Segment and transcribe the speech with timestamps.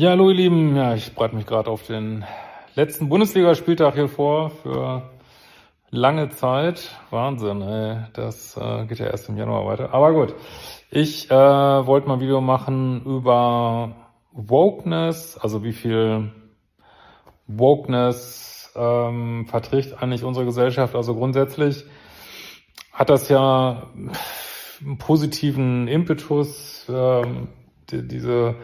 [0.00, 0.76] Ja, hallo ihr Lieben.
[0.76, 2.24] Ja, ich bereite mich gerade auf den
[2.76, 5.10] letzten Bundesligaspieltag hier vor für
[5.90, 6.94] lange Zeit.
[7.10, 7.96] Wahnsinn, ey.
[8.12, 9.92] Das äh, geht ja erst im Januar weiter.
[9.92, 10.36] Aber gut.
[10.88, 13.96] Ich äh, wollte mal ein Video machen über
[14.30, 16.30] Wokeness, also wie viel
[17.48, 20.94] Wokeness ähm, verträgt eigentlich unsere Gesellschaft.
[20.94, 21.84] Also grundsätzlich
[22.92, 23.88] hat das ja
[24.80, 27.48] einen positiven Impetus, ähm,
[27.90, 28.54] die, diese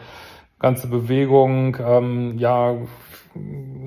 [0.58, 2.76] ganze Bewegung, ähm, ja,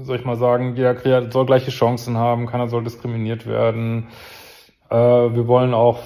[0.01, 4.07] soll ich mal sagen, jeder soll gleiche Chancen haben, keiner soll diskriminiert werden.
[4.89, 5.99] Äh, wir wollen auch,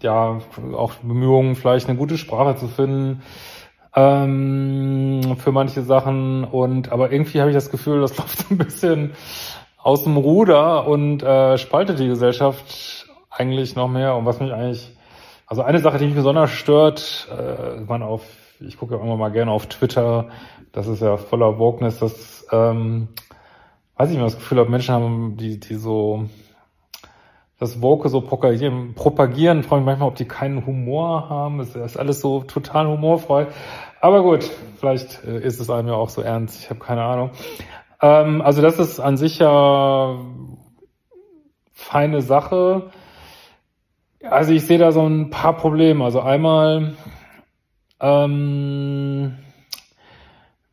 [0.00, 0.38] ja,
[0.74, 3.22] auch Bemühungen, vielleicht eine gute Sprache zu finden
[3.94, 6.44] ähm, für manche Sachen.
[6.44, 9.12] Und aber irgendwie habe ich das Gefühl, das läuft ein bisschen
[9.78, 14.14] aus dem Ruder und äh, spaltet die Gesellschaft eigentlich noch mehr.
[14.16, 14.96] Und was mich eigentlich,
[15.46, 18.22] also eine Sache, die mich besonders stört, äh, man auf
[18.60, 20.28] ich gucke ja immer mal gerne auf Twitter,
[20.72, 23.08] das ist ja voller Wokeness, dass, ähm,
[23.96, 26.28] weiß ich nicht, das Gefühl habe, Menschen haben, die, die so
[27.58, 31.60] das Woke so propagieren, propagieren, frage mich manchmal, ob die keinen Humor haben.
[31.60, 33.46] Es ist alles so total humorfrei.
[34.00, 36.60] Aber gut, vielleicht äh, ist es einem ja auch so ernst.
[36.60, 37.30] Ich habe keine Ahnung.
[38.02, 40.18] Ähm, also das ist an sich ja
[41.72, 42.90] feine Sache.
[44.22, 46.04] Also ich sehe da so ein paar Probleme.
[46.04, 46.94] Also einmal
[48.00, 49.38] ähm,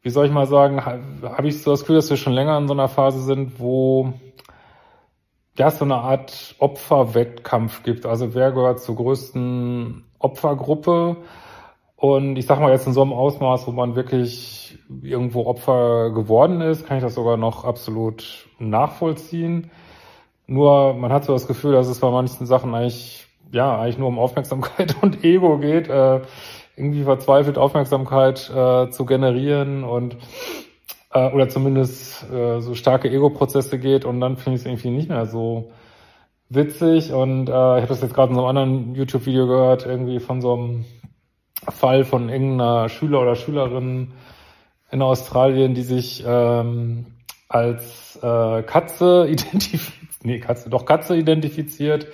[0.02, 2.67] wie soll ich mal sagen, habe ich so das Gefühl, dass wir schon länger in
[2.67, 4.13] so einer Phase sind, wo
[5.57, 8.06] ja so eine Art Opferwettkampf gibt.
[8.06, 11.17] Also wer gehört zur größten Opfergruppe?
[11.95, 16.59] Und ich sag mal jetzt in so einem Ausmaß, wo man wirklich irgendwo Opfer geworden
[16.59, 19.72] ist, kann ich das sogar noch absolut nachvollziehen.
[20.45, 24.09] Nur man hat so das Gefühl, dass es bei manchen Sachen eigentlich ja eigentlich nur
[24.09, 25.88] um Aufmerksamkeit und Ego geht.
[25.88, 26.22] Äh,
[26.75, 30.17] irgendwie verzweifelt Aufmerksamkeit äh, zu generieren und
[31.11, 35.09] äh, oder zumindest äh, so starke Ego-Prozesse geht und dann finde ich es irgendwie nicht
[35.09, 35.72] mehr so
[36.50, 40.19] witzig und äh, ich habe das jetzt gerade in so einem anderen YouTube-Video gehört, irgendwie
[40.19, 40.85] von so einem
[41.69, 44.13] Fall von irgendeiner Schüler oder Schülerin
[44.91, 47.06] in Australien, die sich ähm,
[47.47, 52.07] als äh, Katze identifiziert, nee, Katze, doch Katze identifiziert.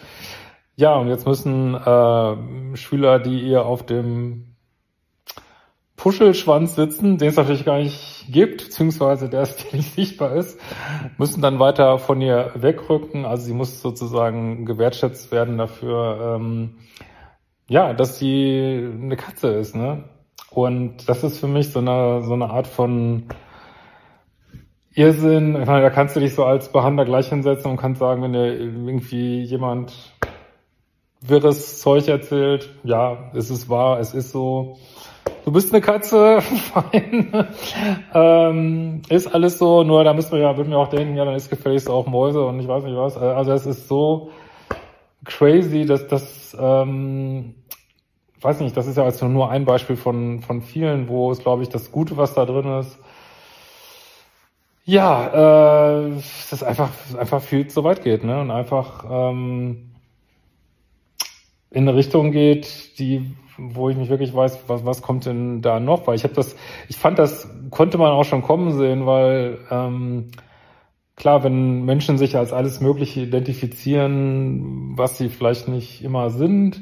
[0.80, 4.56] Ja, und jetzt müssen äh, Schüler, die ihr auf dem
[5.98, 10.58] Puschelschwanz sitzen, den es natürlich gar nicht gibt, beziehungsweise der ist nicht sichtbar ist,
[11.18, 13.26] müssen dann weiter von ihr wegrücken.
[13.26, 16.78] Also sie muss sozusagen gewertschätzt werden dafür, ähm,
[17.68, 20.06] ja, dass sie eine Katze ist, ne?
[20.50, 23.26] Und das ist für mich so eine, so eine Art von
[24.94, 25.62] Irrsinn.
[25.62, 28.32] Ich meine, da kannst du dich so als Behandler gleich hinsetzen und kannst sagen, wenn
[28.32, 29.92] dir irgendwie jemand
[31.22, 34.78] wirres Zeug erzählt, ja, es ist wahr, es ist so
[35.46, 37.48] du bist eine Katze, fein.
[38.14, 41.36] ähm, ist alles so, nur da müssen wir ja, würden wir auch denken, ja, dann
[41.36, 43.18] ist gefälligst auch Mäuse und ich weiß nicht was.
[43.18, 44.32] Also es ist so
[45.26, 47.56] crazy, dass das, ähm,
[48.42, 51.64] weiß nicht, das ist ja also nur ein Beispiel von, von vielen, wo es, glaube
[51.64, 53.00] ich, das Gute, was da drin ist,
[54.86, 56.12] ja, äh,
[56.50, 58.40] das einfach, einfach viel zu weit geht, ne?
[58.42, 59.89] Und einfach ähm,
[61.72, 65.80] in eine Richtung geht, die wo ich mich wirklich weiß, was, was kommt denn da
[65.80, 66.08] noch?
[66.08, 66.56] Weil ich habe das,
[66.88, 70.32] ich fand, das konnte man auch schon kommen sehen, weil ähm,
[71.16, 76.82] klar, wenn Menschen sich als alles Mögliche identifizieren, was sie vielleicht nicht immer sind,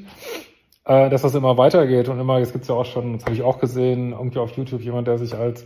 [0.85, 3.41] äh, dass das immer weitergeht und immer, jetzt gibt's ja auch schon, das habe ich
[3.41, 5.65] auch gesehen, irgendwie auf YouTube jemand, der sich als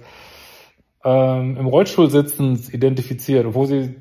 [1.04, 3.96] ähm, im Rollstuhl sitzend identifiziert, obwohl sie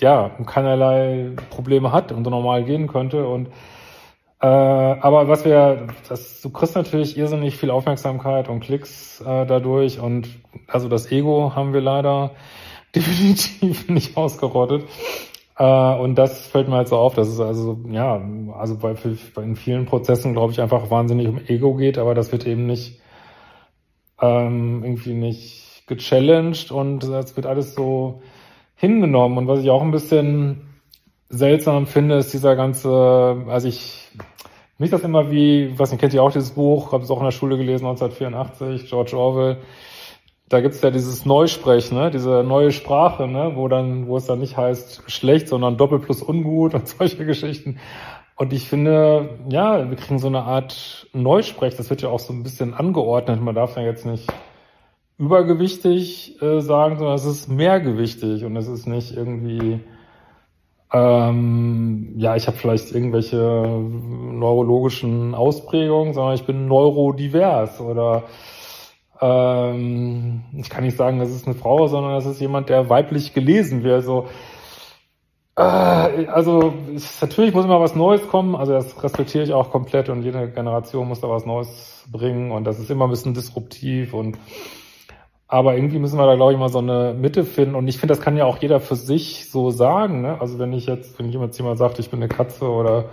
[0.00, 3.48] ja keinerlei Probleme hat und so normal gehen könnte und
[4.40, 10.00] äh, aber was wir, das, du kriegst natürlich irrsinnig viel Aufmerksamkeit und Klicks äh, dadurch
[10.00, 10.28] und
[10.66, 12.30] also das Ego haben wir leider
[12.94, 14.84] definitiv nicht ausgerottet.
[15.58, 18.20] Äh, und das fällt mir halt so auf, dass es also, ja,
[18.58, 18.94] also bei,
[19.34, 22.66] bei in vielen Prozessen, glaube ich, einfach wahnsinnig um Ego geht, aber das wird eben
[22.66, 23.00] nicht
[24.22, 28.22] ähm, irgendwie nicht gechallenged und es wird alles so
[28.74, 29.36] hingenommen.
[29.36, 30.62] Und was ich auch ein bisschen
[31.28, 34.08] seltsam finde, ist dieser ganze, also ich
[34.80, 37.24] mich das immer wie, was nicht, kennt ihr auch dieses Buch, habe es auch in
[37.24, 39.58] der Schule gelesen, 1984, George Orwell.
[40.48, 44.40] Da gibt's ja dieses Neusprech, ne, diese neue Sprache, ne, wo dann, wo es dann
[44.40, 47.78] nicht heißt schlecht, sondern doppelt plus ungut und solche Geschichten.
[48.36, 52.32] Und ich finde, ja, wir kriegen so eine Art Neusprech, das wird ja auch so
[52.32, 53.38] ein bisschen angeordnet.
[53.42, 54.26] Man darf ja jetzt nicht
[55.18, 59.80] übergewichtig äh, sagen, sondern es ist mehrgewichtig und es ist nicht irgendwie
[60.92, 68.24] ähm, ja, ich habe vielleicht irgendwelche neurologischen Ausprägungen, sondern ich bin neurodivers oder
[69.20, 73.34] ähm, ich kann nicht sagen, das ist eine Frau, sondern das ist jemand, der weiblich
[73.34, 74.04] gelesen wird.
[74.04, 74.26] So,
[75.56, 80.08] äh, also ist, natürlich muss immer was Neues kommen, also das respektiere ich auch komplett
[80.08, 84.14] und jede Generation muss da was Neues bringen und das ist immer ein bisschen disruptiv
[84.14, 84.38] und
[85.50, 87.74] aber irgendwie müssen wir da, glaube ich, mal so eine Mitte finden.
[87.74, 90.22] Und ich finde, das kann ja auch jeder für sich so sagen.
[90.22, 90.40] Ne?
[90.40, 93.06] Also wenn ich jetzt, wenn jemand jemand sagt, ich bin eine Katze oder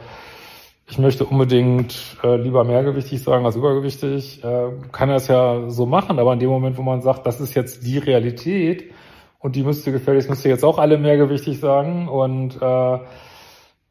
[0.88, 5.88] ich möchte unbedingt äh, lieber mehrgewichtig sagen als übergewichtig, äh, kann er es ja so
[5.88, 6.20] machen.
[6.20, 8.92] Aber in dem Moment, wo man sagt, das ist jetzt die Realität
[9.40, 13.00] und die müsste gefälligst, müsste jetzt auch alle mehrgewichtig sagen und äh,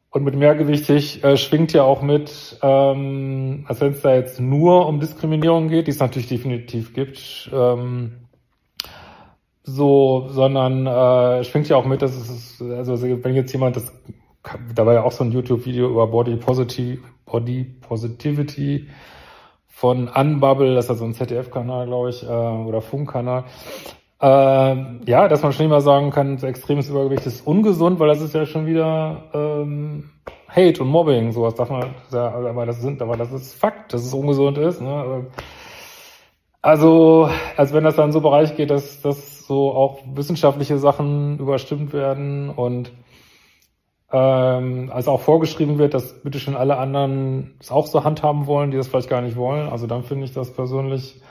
[0.09, 4.87] und mit mehrgewichtig äh, schwingt ja auch mit, ähm, als wenn es da jetzt nur
[4.87, 8.26] um Diskriminierung geht, die es natürlich definitiv gibt, ähm,
[9.67, 13.91] so, sondern äh, schwingt ja auch mit, dass es, also wenn jetzt jemand das,
[14.73, 18.87] da war ja auch so ein YouTube-Video über Body Positive, Body Positivity
[19.67, 23.43] von Unbubble, das ist also ein ZDF-Kanal, glaube ich, äh, oder Funkkanal.
[24.21, 24.25] Äh,
[25.05, 28.45] ja, dass man schon immer sagen kann, extremes Übergewicht ist ungesund, weil das ist ja
[28.45, 30.11] schon wieder ähm,
[30.47, 34.13] Hate und Mobbing, sowas darf man, aber das sind, aber das ist Fakt, dass es
[34.13, 34.81] ungesund ist.
[34.81, 35.27] Ne?
[36.67, 41.93] Also, als wenn das dann so Bereich geht, dass, dass so auch wissenschaftliche Sachen überstimmt
[41.93, 42.91] werden und
[44.11, 48.71] ähm, also auch vorgeschrieben wird, dass bitte schon alle anderen es auch so handhaben wollen,
[48.71, 49.69] die das vielleicht gar nicht wollen.
[49.69, 51.21] Also dann finde ich das persönlich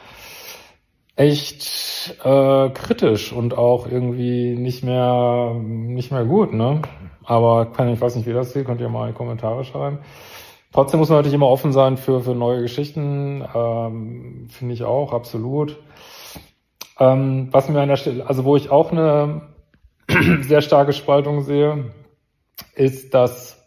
[1.16, 6.80] echt äh, kritisch und auch irgendwie nicht mehr nicht mehr gut, ne?
[7.24, 9.98] Aber kann ich weiß nicht, wie das sieht, könnt ihr mal in die Kommentare schreiben.
[10.76, 15.14] Trotzdem muss man natürlich immer offen sein für, für neue Geschichten, ähm, finde ich auch,
[15.14, 15.78] absolut.
[17.00, 19.40] Ähm, was mir an der Stelle, also wo ich auch eine
[20.42, 21.92] sehr starke Spaltung sehe,
[22.74, 23.66] ist, dass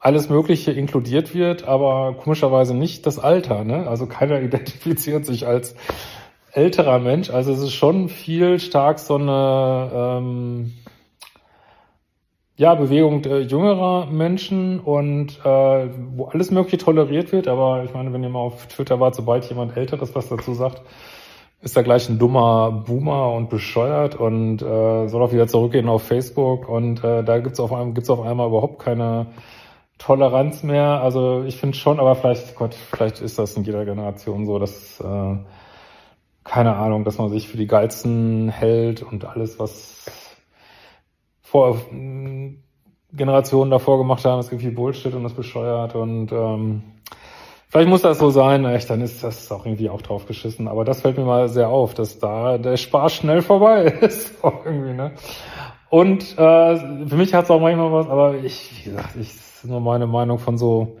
[0.00, 3.62] alles Mögliche inkludiert wird, aber komischerweise nicht das Alter.
[3.62, 3.86] Ne?
[3.86, 5.76] Also keiner identifiziert sich als
[6.50, 7.30] älterer Mensch.
[7.30, 10.72] Also es ist schon viel stark so eine ähm,
[12.56, 17.48] ja, Bewegung jüngerer Menschen und äh, wo alles Mögliche toleriert wird.
[17.48, 20.82] Aber ich meine, wenn ihr mal auf Twitter wart, sobald jemand Älteres was dazu sagt,
[21.62, 26.02] ist er gleich ein dummer Boomer und bescheuert und äh, soll auch wieder zurückgehen auf
[26.02, 29.26] Facebook und äh, da gibt's auf, einmal, gibt's auf einmal überhaupt keine
[29.98, 31.00] Toleranz mehr.
[31.02, 35.00] Also ich finde schon, aber vielleicht, Gott, vielleicht ist das in jeder Generation so, dass
[35.00, 35.36] äh,
[36.44, 40.04] keine Ahnung, dass man sich für die Geilsten hält und alles, was
[41.54, 42.56] vor äh,
[43.12, 46.82] Generationen davor gemacht haben, ist irgendwie Bullshit und das bescheuert und ähm,
[47.68, 50.68] Vielleicht muss das so sein, echt, dann ist das auch irgendwie auch drauf geschissen.
[50.68, 54.44] Aber das fällt mir mal sehr auf, dass da der Spaß schnell vorbei ist.
[54.44, 55.10] auch irgendwie, ne?
[55.90, 56.76] Und äh,
[57.08, 59.28] für mich hat es auch manchmal was, aber ich, wie gesagt, ich
[59.64, 60.98] das ist nur meine Meinung von so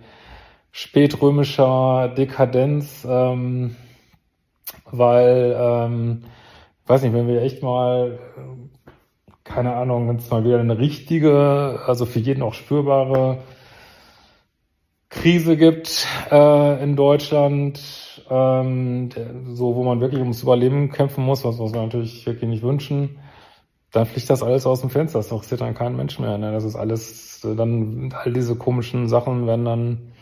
[0.72, 3.76] spätrömischer Dekadenz, ähm,
[4.90, 6.24] weil, ähm,
[6.86, 8.18] weiß nicht, wenn wir echt mal,
[9.54, 13.38] keine Ahnung, wenn es mal wieder eine richtige, also für jeden auch spürbare
[15.10, 17.80] Krise gibt äh, in Deutschland,
[18.28, 19.10] ähm,
[19.52, 23.20] so wo man wirklich ums Überleben kämpfen muss, was, was wir natürlich wirklich nicht wünschen,
[23.92, 25.20] dann fliegt das alles aus dem Fenster.
[25.20, 26.36] Das interessiert dann keinen Menschen mehr.
[26.36, 26.50] Ne?
[26.50, 30.12] Das ist alles, dann all diese komischen Sachen werden dann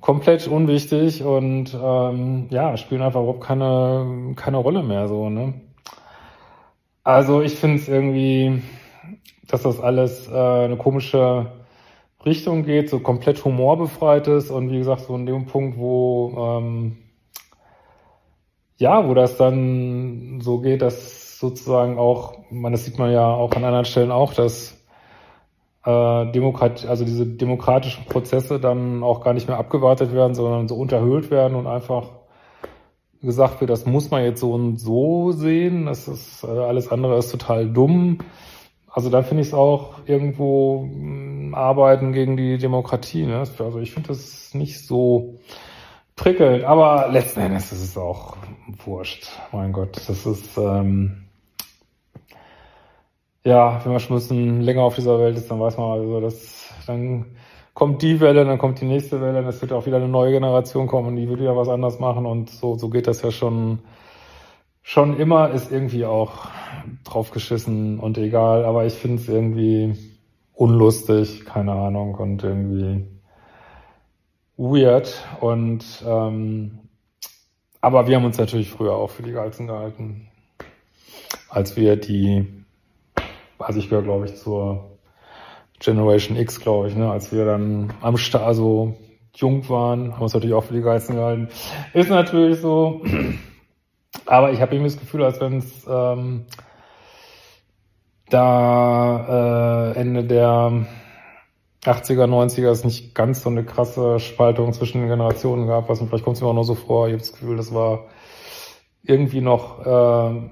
[0.00, 5.54] komplett unwichtig und ähm, ja, spielen einfach überhaupt keine, keine Rolle mehr so, ne?
[7.04, 8.62] Also ich finde es irgendwie,
[9.48, 11.52] dass das alles äh, eine komische
[12.24, 16.98] Richtung geht, so komplett humorbefreit ist und wie gesagt, so in dem Punkt, wo ähm,
[18.78, 23.52] ja, wo das dann so geht, dass sozusagen auch, man, das sieht man ja auch
[23.52, 24.76] an anderen Stellen auch, dass
[25.84, 30.76] äh, Demokrat, also diese demokratischen Prozesse dann auch gar nicht mehr abgewartet werden, sondern so
[30.76, 32.10] unterhöhlt werden und einfach
[33.22, 37.18] gesagt wird, das muss man jetzt so und so sehen, das ist äh, alles andere
[37.18, 38.18] ist total dumm.
[38.90, 43.24] Also da finde ich es auch irgendwo mh, hm, Arbeiten gegen die Demokratie.
[43.24, 43.38] Ne?
[43.38, 45.38] Also ich finde das nicht so
[46.16, 48.36] prickelnd, aber letzten Endes ist es auch
[48.84, 49.28] wurscht.
[49.52, 51.22] Mein Gott, das ist ähm,
[53.44, 56.20] ja, wenn man schon ein bisschen länger auf dieser Welt ist, dann weiß man also,
[56.20, 57.26] dass dann
[57.74, 60.86] kommt die Welle, dann kommt die nächste Welle, dann wird auch wieder eine neue Generation
[60.86, 63.80] kommen und die wird wieder was anders machen und so, so geht das ja schon,
[64.82, 66.48] schon immer, ist irgendwie auch
[67.04, 69.96] draufgeschissen und egal, aber ich finde es irgendwie
[70.54, 73.06] unlustig, keine Ahnung, und irgendwie
[74.56, 76.78] weird und ähm,
[77.80, 80.28] aber wir haben uns natürlich früher auch für die Geilsten gehalten,
[81.48, 82.46] als wir die,
[83.58, 84.91] also ich gehöre glaube ich zur
[85.82, 88.94] Generation X, glaube ich, ne, als wir dann am Start, also
[89.34, 91.48] jung waren, haben uns natürlich auch für die Geilsten gehalten.
[91.92, 93.02] Ist natürlich so.
[94.26, 96.44] Aber ich habe irgendwie das Gefühl, als wenn es ähm,
[98.28, 100.86] da äh, Ende der
[101.84, 106.24] 80er, 90er es nicht ganz so eine krasse Spaltung zwischen den Generationen gab, was vielleicht
[106.24, 107.08] kommt es mir auch nur so vor.
[107.08, 108.06] Ich habe das Gefühl, das war
[109.02, 110.50] irgendwie noch äh,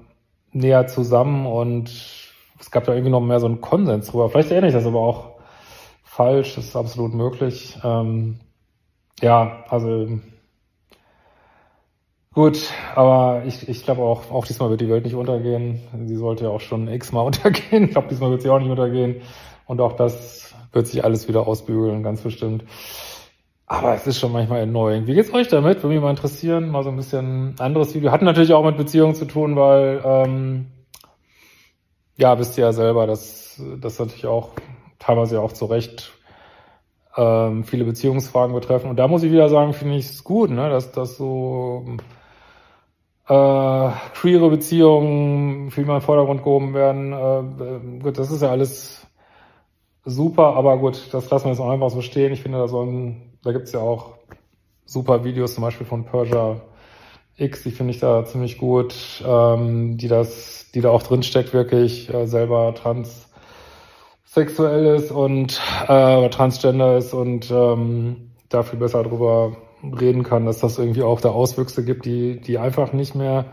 [0.52, 2.19] näher zusammen und
[2.60, 4.28] es gab da irgendwie noch mehr so einen Konsens drüber.
[4.28, 5.40] Vielleicht erinnere ich das aber auch
[6.04, 7.78] falsch, das ist absolut möglich.
[7.82, 8.38] Ähm,
[9.22, 10.20] ja, also
[12.34, 15.80] gut, aber ich, ich glaube auch, auch diesmal wird die Welt nicht untergehen.
[16.04, 17.84] Sie sollte ja auch schon x-mal untergehen.
[17.84, 19.22] Ich glaube, diesmal wird sie auch nicht untergehen.
[19.66, 22.64] Und auch das wird sich alles wieder ausbügeln, ganz bestimmt.
[23.66, 25.06] Aber es ist schon manchmal erneuend.
[25.06, 25.82] Wie geht's euch damit?
[25.82, 26.70] Würde mich mal interessieren.
[26.70, 28.10] Mal so ein bisschen anderes Video.
[28.10, 30.66] Hat natürlich auch mit Beziehungen zu tun, weil ähm,
[32.20, 34.50] ja, wisst ihr ja selber, dass das natürlich auch
[34.98, 36.12] teilweise auch zu Recht
[37.16, 38.90] ähm, viele Beziehungsfragen betreffen.
[38.90, 41.96] Und da muss ich wieder sagen, finde ich es gut, ne, dass das so
[43.26, 47.12] äh, queere Beziehungen viel mehr in den Vordergrund gehoben werden.
[47.12, 49.06] Äh, gut, das ist ja alles
[50.04, 52.32] super, aber gut, das lassen wir jetzt auch einfach so stehen.
[52.32, 54.18] Ich finde, da sollen, da gibt's ja auch
[54.84, 56.60] super Videos, zum Beispiel von Persia
[57.36, 58.94] X, die finde ich da ziemlich gut,
[59.26, 66.28] ähm, die das die da auch drin steckt, wirklich äh, selber transsexuell ist und äh,
[66.30, 71.30] transgender ist und ähm, da viel besser drüber reden kann, dass das irgendwie auch da
[71.30, 73.46] Auswüchse gibt, die, die einfach nicht mehr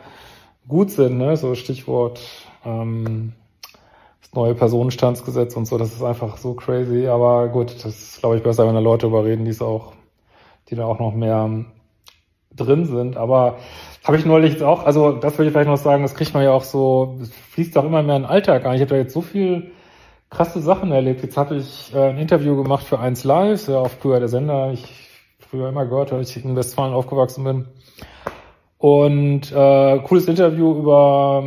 [0.67, 1.37] gut sind, ne?
[1.37, 2.21] So Stichwort
[2.65, 3.33] ähm,
[4.21, 7.07] das neue Personenstandsgesetz und so, das ist einfach so crazy.
[7.07, 9.93] Aber gut, das ist, glaube ich, besser, wenn da Leute darüber reden, die es auch,
[10.69, 11.65] die da auch noch mehr
[12.57, 13.17] drin sind.
[13.17, 13.57] Aber
[14.03, 16.43] habe ich neulich jetzt auch, also das würde ich vielleicht noch sagen, das kriegt man
[16.43, 17.17] ja auch so,
[17.51, 18.75] fließt auch immer mehr in den Alltag ein.
[18.75, 19.71] Ich habe da jetzt so viel
[20.29, 21.21] krasse Sachen erlebt.
[21.21, 24.71] Jetzt habe ich äh, ein Interview gemacht für 1 Live, ja, auf früher der Sender,
[24.71, 25.09] ich
[25.49, 27.67] früher immer gehört, weil ich in Westfalen aufgewachsen bin.
[28.77, 31.43] Und äh, cooles Interview über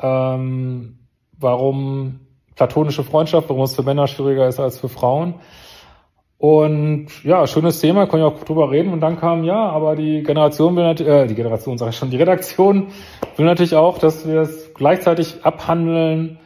[0.00, 0.98] ähm,
[1.38, 2.20] warum
[2.54, 5.34] platonische Freundschaft, warum es für Männer schwieriger ist als für Frauen.
[6.38, 8.92] Und ja, schönes Thema, können wir auch drüber reden.
[8.92, 12.10] Und dann kam, ja, aber die Generation will natürlich, äh, die Generation sage ich schon,
[12.10, 12.88] die Redaktion
[13.36, 16.38] will natürlich auch, dass wir es gleichzeitig abhandeln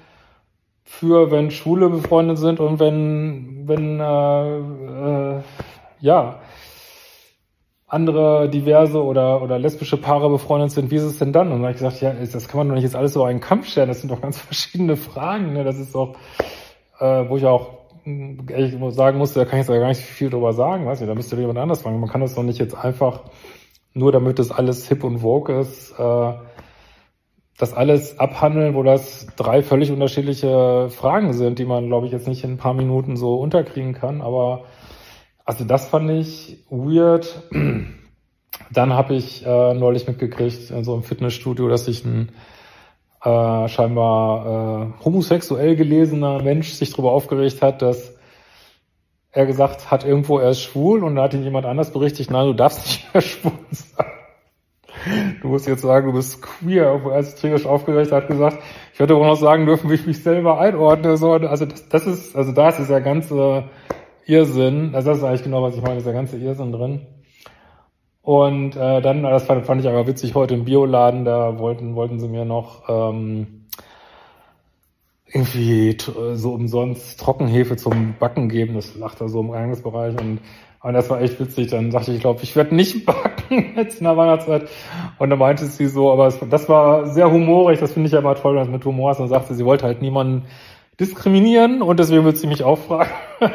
[0.83, 5.43] für, wenn Schwule befreundet sind und wenn, wenn, äh, äh,
[6.01, 6.41] ja,
[7.87, 11.49] andere diverse oder, oder lesbische Paare befreundet sind, wie ist es denn dann?
[11.49, 13.41] Und dann habe ich gesagt, ja, das kann man doch nicht jetzt alles so einen
[13.41, 15.53] Kampf stellen, das sind doch ganz verschiedene Fragen.
[15.53, 15.65] Ne?
[15.65, 16.17] Das ist doch,
[16.99, 20.53] äh, wo ich auch ehrlich sagen musste, da kann ich jetzt gar nicht viel drüber
[20.53, 22.01] sagen, weiß nicht, da müsste jemand anders fragen.
[22.01, 23.25] Man kann das doch nicht jetzt einfach,
[23.95, 26.33] nur damit das alles hip und vogue ist, äh,
[27.59, 32.27] das alles abhandeln, wo das drei völlig unterschiedliche Fragen sind, die man, glaube ich, jetzt
[32.27, 34.21] nicht in ein paar Minuten so unterkriegen kann.
[34.21, 34.65] Aber
[35.45, 37.43] also das fand ich weird.
[38.73, 42.33] Dann habe ich äh, neulich mitgekriegt in so einem Fitnessstudio, dass sich ein
[43.25, 48.15] äh, scheinbar äh, homosexuell gelesener Mensch sich darüber aufgeregt hat, dass
[49.31, 52.47] er gesagt hat, irgendwo er ist schwul und da hat ihn jemand anders berichtigt, nein,
[52.47, 54.07] du darfst nicht mehr schwul sein.
[55.41, 58.59] Du musst jetzt sagen, du bist queer, obwohl er sich tierisch aufgeregt hat, gesagt,
[58.93, 61.17] ich hätte auch noch sagen dürfen, wie ich mich selber einordne.
[61.17, 63.65] So, also das, das ist, also da ist dieser ganze
[64.27, 67.07] Irrsinn, also das ist eigentlich genau, was ich meine, dieser ganze Irrsinn drin.
[68.23, 72.21] Und äh, dann, das fand, fand ich aber witzig, heute im Bioladen, da wollten, wollten
[72.21, 73.67] sie mir noch ähm,
[75.27, 75.97] irgendwie
[76.35, 78.75] so umsonst Trockenhefe zum Backen geben.
[78.75, 80.39] Das lacht da so im Eingangsbereich und,
[80.83, 81.71] und das war echt witzig.
[81.71, 84.69] Dann sagte ich, ich glaube, ich werde nicht backen jetzt in der Weihnachtszeit.
[85.19, 88.37] Und dann meinte sie so, aber es, das war sehr humorig, das finde ich aber
[88.37, 89.19] toll, wenn es mit Humor ist.
[89.19, 90.45] Und sagte sie, wollte halt niemanden
[91.01, 93.11] diskriminieren und deswegen wird sie mich auch fragen.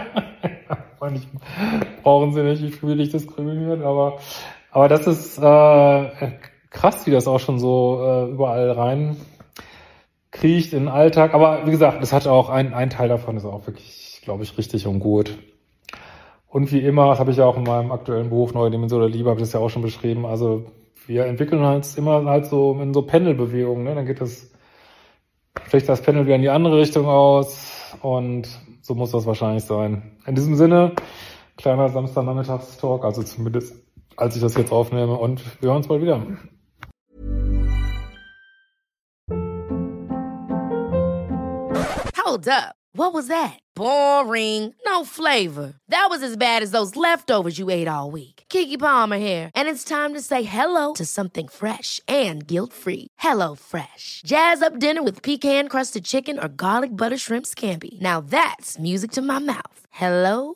[2.03, 4.17] brauchen sie nicht, ich fühle dich diskriminieren, aber
[4.71, 6.31] aber das ist äh,
[6.69, 9.17] krass, wie das auch schon so äh, überall rein
[10.31, 11.33] kriecht in den Alltag.
[11.33, 14.57] Aber wie gesagt, das hat auch ein, ein Teil davon ist auch wirklich, glaube ich,
[14.57, 15.37] richtig und gut.
[16.47, 19.09] Und wie immer, das habe ich ja auch in meinem aktuellen Buch Neue Dimension der
[19.09, 20.25] Liebe, habe ich das ja auch schon beschrieben.
[20.25, 20.65] Also
[21.05, 23.83] wir entwickeln uns immer halt so in so Pendelbewegungen.
[23.83, 23.95] Ne?
[23.95, 24.51] Dann geht das,
[25.65, 28.47] vielleicht das Pendel wieder in die andere Richtung aus und
[28.81, 30.17] so muss das wahrscheinlich sein.
[30.25, 30.93] In diesem Sinne,
[31.57, 33.75] kleiner Samstagnachmittagstalk, also zumindest
[34.17, 36.21] als ich das jetzt aufnehme und wir hören uns bald wieder.
[42.17, 42.75] Hold up.
[42.93, 43.59] What was that?
[43.75, 44.73] Boring.
[44.83, 45.75] No flavor.
[45.89, 48.43] That was as bad as those leftovers you ate all week.
[48.49, 53.07] Kiki Palmer here, and it's time to say hello to something fresh and guilt-free.
[53.19, 54.21] Hello Fresh.
[54.25, 57.99] Jazz up dinner with pecan-crusted chicken or garlic butter shrimp scampi.
[58.01, 59.79] Now that's music to my mouth.
[59.91, 60.55] Hello